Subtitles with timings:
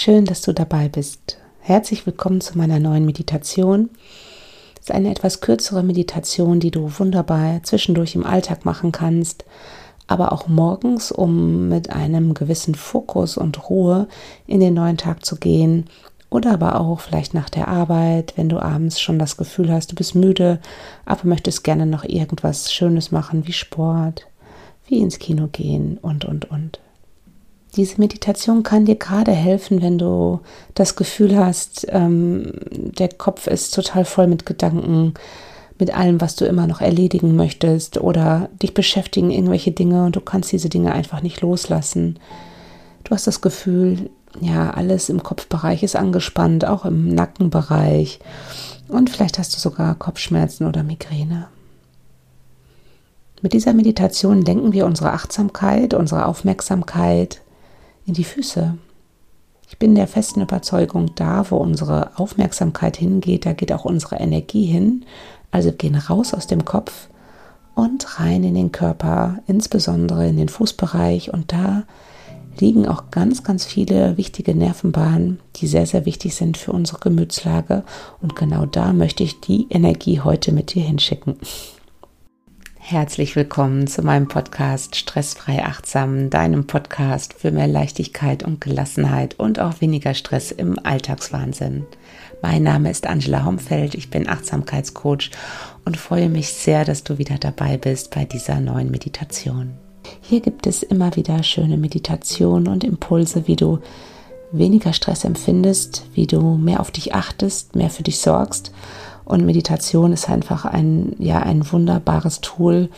[0.00, 1.38] Schön, dass du dabei bist.
[1.58, 3.90] Herzlich willkommen zu meiner neuen Meditation.
[4.76, 9.44] Es ist eine etwas kürzere Meditation, die du wunderbar zwischendurch im Alltag machen kannst,
[10.06, 14.06] aber auch morgens, um mit einem gewissen Fokus und Ruhe
[14.46, 15.86] in den neuen Tag zu gehen
[16.30, 19.96] oder aber auch vielleicht nach der Arbeit, wenn du abends schon das Gefühl hast, du
[19.96, 20.60] bist müde,
[21.06, 24.28] aber möchtest gerne noch irgendwas Schönes machen, wie Sport,
[24.86, 26.78] wie ins Kino gehen und, und, und.
[27.76, 30.40] Diese Meditation kann dir gerade helfen, wenn du
[30.74, 35.14] das Gefühl hast, ähm, der Kopf ist total voll mit Gedanken,
[35.78, 40.20] mit allem, was du immer noch erledigen möchtest oder dich beschäftigen irgendwelche Dinge und du
[40.20, 42.18] kannst diese Dinge einfach nicht loslassen.
[43.04, 48.18] Du hast das Gefühl, ja, alles im Kopfbereich ist angespannt, auch im Nackenbereich
[48.88, 51.46] und vielleicht hast du sogar Kopfschmerzen oder Migräne.
[53.40, 57.40] Mit dieser Meditation lenken wir unsere Achtsamkeit, unsere Aufmerksamkeit
[58.08, 58.76] in die Füße.
[59.68, 64.64] Ich bin der festen Überzeugung, da wo unsere Aufmerksamkeit hingeht, da geht auch unsere Energie
[64.64, 65.04] hin.
[65.50, 67.08] Also gehen raus aus dem Kopf
[67.74, 71.32] und rein in den Körper, insbesondere in den Fußbereich.
[71.32, 71.84] Und da
[72.58, 77.84] liegen auch ganz, ganz viele wichtige Nervenbahnen, die sehr, sehr wichtig sind für unsere Gemütslage.
[78.20, 81.36] Und genau da möchte ich die Energie heute mit dir hinschicken.
[82.90, 89.60] Herzlich willkommen zu meinem Podcast Stressfrei Achtsam, deinem Podcast für mehr Leichtigkeit und Gelassenheit und
[89.60, 91.84] auch weniger Stress im Alltagswahnsinn.
[92.40, 95.30] Mein Name ist Angela Homfeld, ich bin Achtsamkeitscoach
[95.84, 99.74] und freue mich sehr, dass du wieder dabei bist bei dieser neuen Meditation.
[100.22, 103.80] Hier gibt es immer wieder schöne Meditationen und Impulse, wie du
[104.50, 108.72] weniger Stress empfindest, wie du mehr auf dich achtest, mehr für dich sorgst
[109.28, 112.88] und Meditation ist einfach ein, ja, ein wunderbares Tool,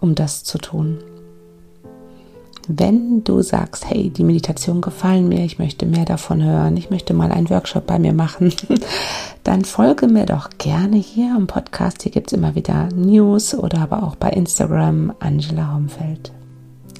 [0.00, 0.98] um das zu tun.
[2.68, 7.14] Wenn du sagst, hey, die Meditation gefallen mir, ich möchte mehr davon hören, ich möchte
[7.14, 8.54] mal einen Workshop bei mir machen,
[9.42, 12.04] dann folge mir doch gerne hier im Podcast.
[12.04, 16.30] Hier gibt es immer wieder News oder aber auch bei Instagram Angela Homfeld.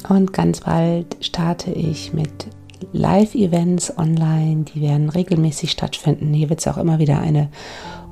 [0.08, 2.48] Und ganz bald starte ich mit
[2.92, 6.32] Live-Events online, die werden regelmäßig stattfinden.
[6.32, 7.48] Hier wird es auch immer wieder eine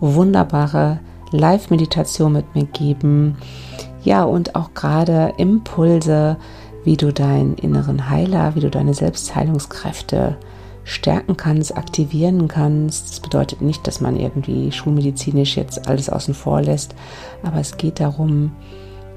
[0.00, 1.00] wunderbare
[1.32, 3.36] Live-Meditation mit mir geben.
[4.02, 6.36] Ja, und auch gerade Impulse,
[6.84, 10.36] wie du deinen inneren Heiler, wie du deine Selbstheilungskräfte
[10.84, 13.10] stärken kannst, aktivieren kannst.
[13.10, 16.94] Das bedeutet nicht, dass man irgendwie schulmedizinisch jetzt alles außen vor lässt,
[17.42, 18.52] aber es geht darum,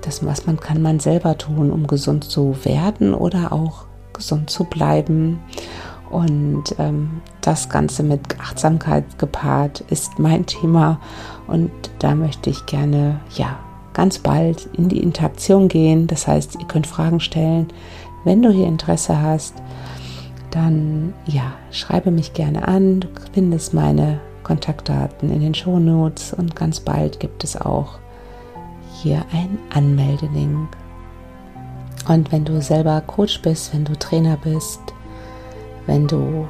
[0.02, 3.86] dass was man kann man selber tun, um gesund zu werden oder auch
[4.24, 5.40] gesund zu bleiben.
[6.10, 11.00] Und ähm, das Ganze mit Achtsamkeit gepaart ist mein Thema.
[11.48, 13.60] Und da möchte ich gerne, ja,
[13.94, 16.08] ganz bald in die Interaktion gehen.
[16.08, 17.68] Das heißt, ihr könnt Fragen stellen.
[18.24, 19.56] Wenn du hier Interesse hast,
[20.52, 23.02] dann ja, schreibe mich gerne an.
[23.02, 28.00] Du findest meine Kontaktdaten in den Shownotes und ganz bald gibt es auch
[29.02, 30.70] hier einen Anmeldelink.
[32.08, 34.82] Und wenn du selber Coach bist, wenn du Trainer bist,
[35.86, 36.48] wenn du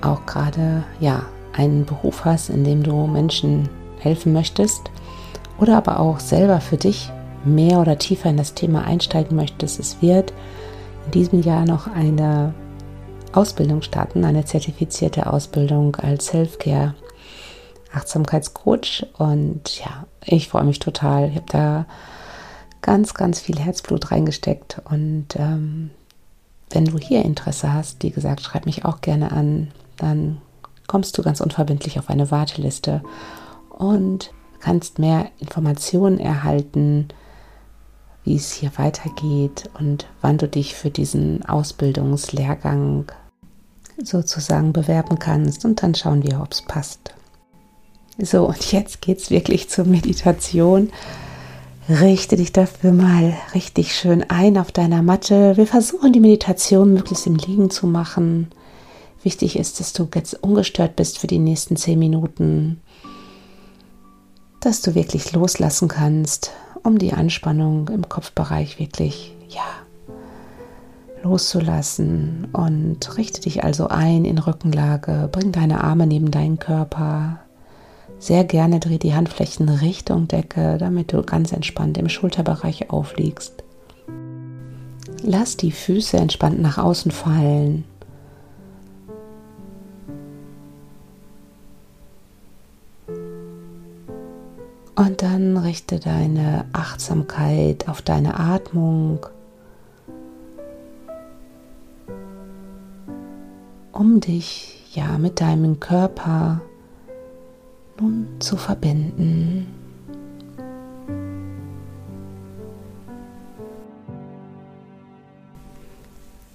[0.00, 1.22] auch gerade ja
[1.52, 3.68] einen Beruf hast, in dem du Menschen
[3.98, 4.90] helfen möchtest
[5.58, 7.10] oder aber auch selber für dich
[7.44, 10.32] mehr oder tiefer in das Thema einsteigen möchtest, es wird
[11.06, 12.54] in diesem Jahr noch eine
[13.32, 16.94] Ausbildung starten, eine zertifizierte Ausbildung als Selfcare
[17.92, 21.30] Achtsamkeitscoach und ja, ich freue mich total.
[21.30, 21.86] Ich habe da
[22.86, 24.80] ganz, ganz viel Herzblut reingesteckt.
[24.88, 25.90] Und ähm,
[26.70, 29.72] wenn du hier Interesse hast, wie gesagt, schreib mich auch gerne an.
[29.96, 30.40] Dann
[30.86, 33.02] kommst du ganz unverbindlich auf eine Warteliste
[33.70, 37.08] und kannst mehr Informationen erhalten,
[38.22, 43.10] wie es hier weitergeht und wann du dich für diesen Ausbildungslehrgang
[44.00, 45.64] sozusagen bewerben kannst.
[45.64, 47.14] Und dann schauen wir, ob es passt.
[48.18, 50.92] So, und jetzt geht es wirklich zur Meditation.
[51.88, 55.56] Richte dich dafür mal richtig schön ein auf deiner Matte.
[55.56, 58.48] Wir versuchen die Meditation möglichst im Liegen zu machen.
[59.22, 62.80] Wichtig ist, dass du jetzt ungestört bist für die nächsten zehn Minuten,
[64.58, 66.50] dass du wirklich loslassen kannst,
[66.82, 69.62] um die Anspannung im Kopfbereich wirklich, ja,
[71.22, 77.45] loszulassen und richte dich also ein in Rückenlage, bring deine Arme neben deinen Körper,
[78.18, 83.62] sehr gerne dreh die Handflächen Richtung Decke, damit du ganz entspannt im Schulterbereich aufliegst.
[85.22, 87.84] Lass die Füße entspannt nach außen fallen.
[94.94, 99.26] Und dann richte deine Achtsamkeit auf deine Atmung,
[103.92, 106.62] um dich ja mit deinem Körper
[108.00, 109.66] nun zu verbinden.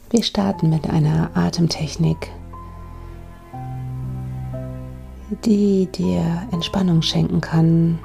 [0.09, 2.29] Wir starten mit einer Atemtechnik,
[5.45, 7.99] die dir Entspannung schenken kann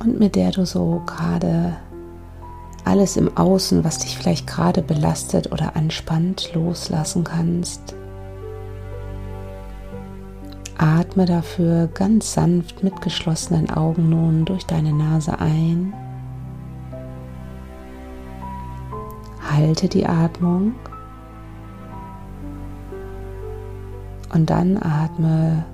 [0.00, 1.76] und mit der du so gerade
[2.84, 7.94] alles im Außen, was dich vielleicht gerade belastet oder anspannt, loslassen kannst.
[10.82, 15.92] Atme dafür ganz sanft mit geschlossenen Augen nun durch deine Nase ein.
[19.52, 20.74] Halte die Atmung
[24.32, 25.66] und dann atme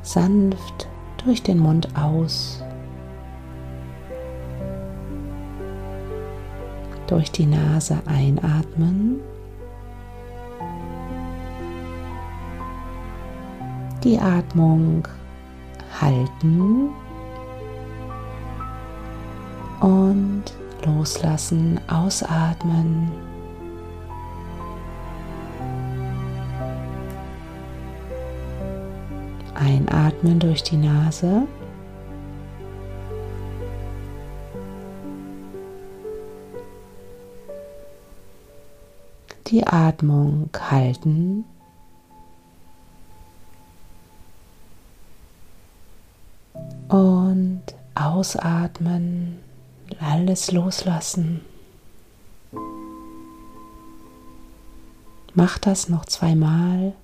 [0.00, 0.88] sanft
[1.22, 2.62] durch den Mund aus.
[7.06, 9.20] Durch die Nase einatmen.
[14.04, 15.08] Die Atmung
[16.00, 16.90] halten
[19.80, 20.44] und
[20.84, 23.10] loslassen, ausatmen.
[29.56, 31.48] Einatmen durch die Nase.
[39.48, 41.44] Die Atmung halten.
[46.88, 47.62] Und
[47.94, 49.38] ausatmen
[50.00, 51.40] alles loslassen.
[55.34, 56.94] Mach das noch zweimal.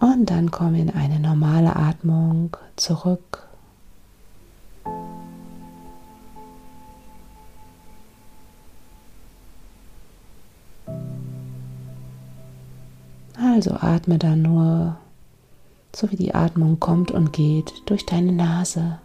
[0.00, 3.46] Und dann komm in eine normale Atmung zurück.
[13.36, 14.96] Also atme dann nur,
[15.98, 19.00] so wie die Atmung kommt und geht, durch deine Nase.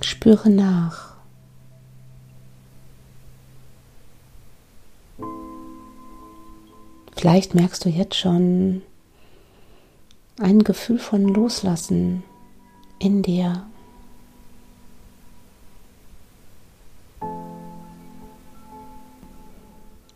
[0.00, 1.14] Spüre nach.
[7.14, 8.82] Vielleicht merkst du jetzt schon
[10.38, 12.24] ein Gefühl von Loslassen
[12.98, 13.66] in dir.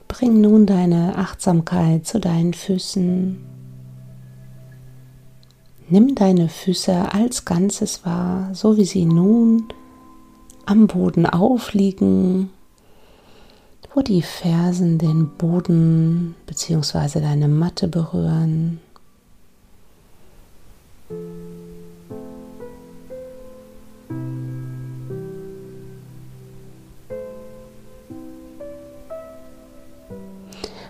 [0.08, 3.44] Bring nun deine Achtsamkeit zu deinen Füßen.
[5.88, 9.68] Nimm deine Füße als Ganzes wahr, so wie sie nun
[10.66, 12.50] am Boden aufliegen,
[13.94, 17.20] wo die Fersen den Boden bzw.
[17.20, 18.80] deine Matte berühren.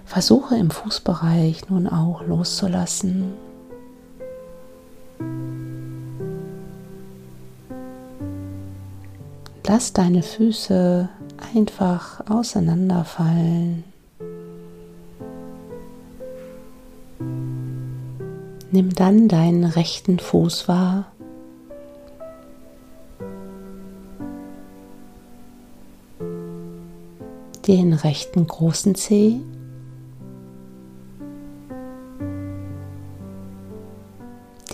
[0.05, 3.35] Versuche im Fußbereich nun auch loszulassen.
[9.67, 11.09] Lass deine Füße
[11.55, 13.85] einfach auseinanderfallen.
[18.71, 21.07] Nimm dann deinen rechten Fuß wahr.
[27.67, 29.41] Den rechten großen Zeh.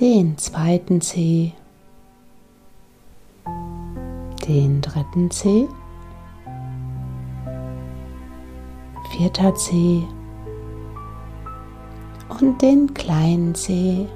[0.01, 1.53] Den zweiten Zeh
[4.47, 5.67] den dritten C,
[9.11, 10.03] vierter C
[12.29, 14.07] und den kleinen C.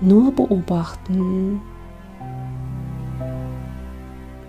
[0.00, 1.60] Nur beobachten,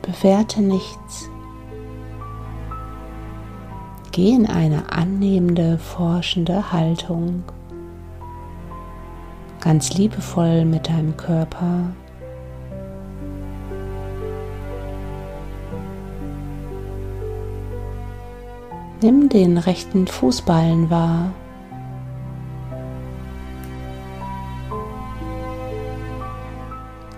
[0.01, 1.29] bewerte nichts.
[4.11, 7.43] Geh in eine annehmende, forschende Haltung.
[9.61, 11.91] Ganz liebevoll mit deinem Körper.
[19.01, 21.31] Nimm den rechten Fußballen wahr.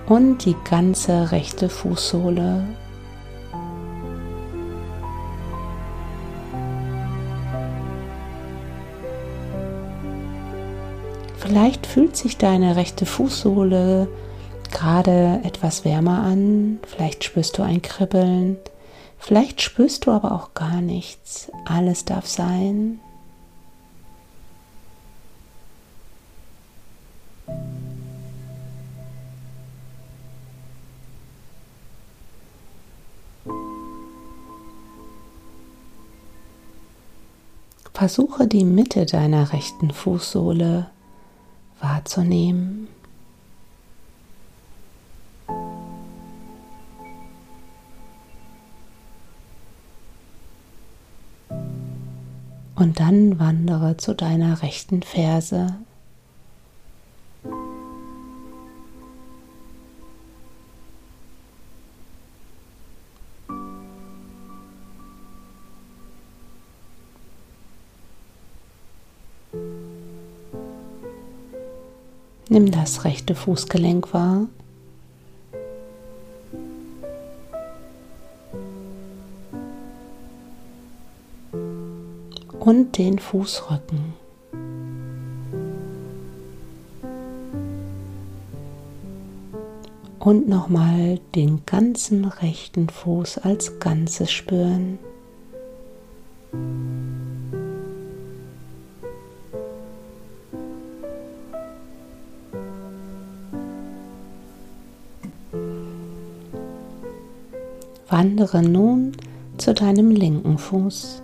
[0.07, 2.63] Und die ganze rechte Fußsohle
[11.41, 14.07] Vielleicht fühlt sich deine rechte Fußsohle
[14.71, 18.57] gerade etwas wärmer an, vielleicht spürst du ein Kribbeln,
[19.17, 21.51] vielleicht spürst du aber auch gar nichts.
[21.65, 23.00] Alles darf sein.
[37.93, 40.89] Versuche die Mitte deiner rechten Fußsohle
[41.81, 42.88] wahrzunehmen.
[52.75, 55.75] Und dann wandere zu deiner rechten Ferse.
[72.51, 74.48] Nimm das rechte Fußgelenk wahr.
[82.60, 84.13] und den Fußrücken.
[90.20, 95.00] Und nochmal den ganzen rechten Fuß als Ganzes spüren.
[108.12, 109.13] Wandere nun
[109.58, 111.22] zu deinem linken Fuß.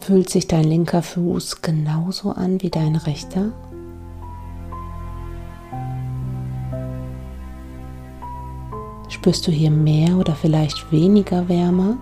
[0.00, 3.52] Fühlt sich dein linker Fuß genauso an wie dein rechter?
[9.08, 11.98] Spürst du hier mehr oder vielleicht weniger Wärme?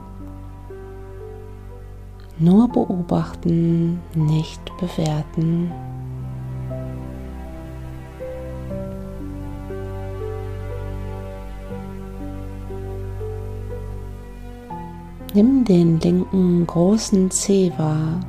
[2.38, 5.70] Nur beobachten, nicht bewerten.
[15.34, 18.20] Nimm den linken großen Zeh wahr.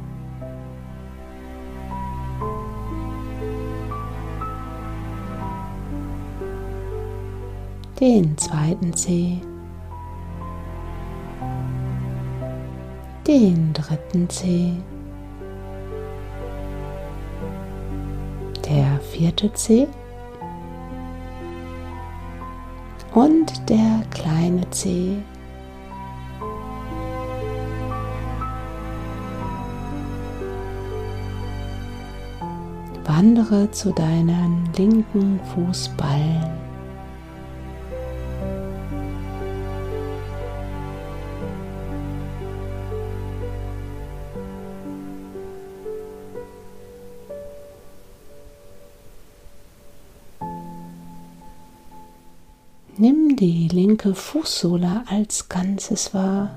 [8.00, 9.40] Den zweiten Zeh.
[13.26, 14.74] Den dritten Zeh.
[18.68, 19.88] Der vierte Zeh.
[23.14, 25.18] Und der kleine Zeh.
[33.20, 36.42] Wandere zu deinen linken Fußballen.
[52.96, 56.52] Nimm die linke Fußsohle als Ganzes wahr.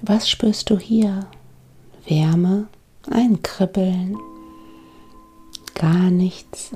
[0.00, 1.26] Was spürst du hier?
[2.06, 2.68] Wärme,
[3.10, 4.16] ein Kribbeln,
[5.76, 6.72] gar nichts.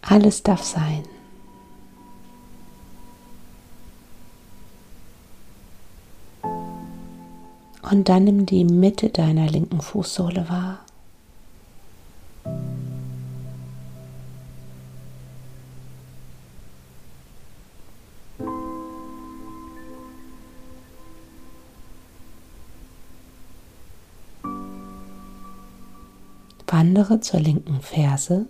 [0.00, 1.02] Alles darf sein.
[7.90, 10.85] Und dann nimm die Mitte deiner linken Fußsohle wahr.
[26.86, 28.46] Wandere zur linken Ferse.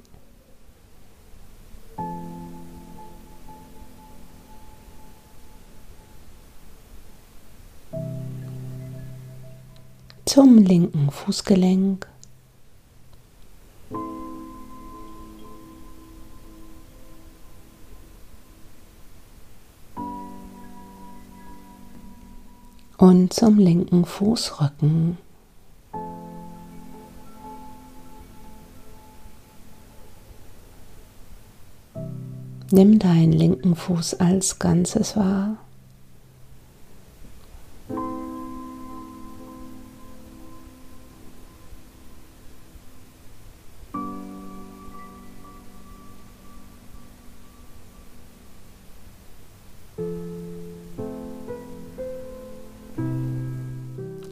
[10.27, 12.07] Zum linken Fußgelenk.
[22.99, 25.26] Und zum linken Fußrücken.
[32.73, 35.57] Nimm deinen linken Fuß als Ganzes wahr.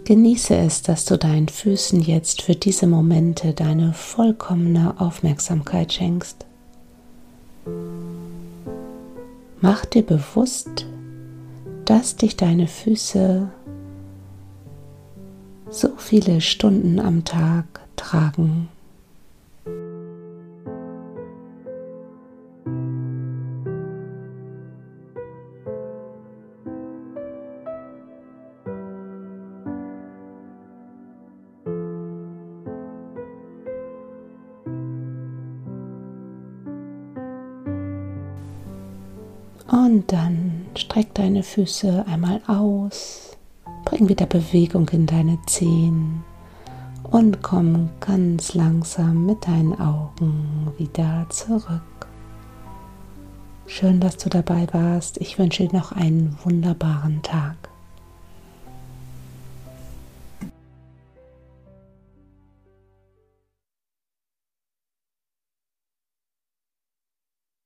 [0.05, 6.45] Genieße es, dass du deinen Füßen jetzt für diese Momente deine vollkommene Aufmerksamkeit schenkst.
[9.65, 10.85] Mach dir bewusst,
[11.87, 13.49] dass dich deine Füße
[15.71, 17.65] so viele Stunden am Tag
[17.97, 18.69] tragen.
[39.71, 43.37] Und dann streck deine Füße einmal aus,
[43.85, 46.23] bring wieder Bewegung in deine Zehen
[47.11, 51.81] und komm ganz langsam mit deinen Augen wieder zurück.
[53.67, 55.19] Schön, dass du dabei warst.
[55.19, 57.57] Ich wünsche dir noch einen wunderbaren Tag.